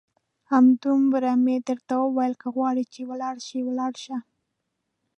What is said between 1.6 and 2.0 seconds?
درته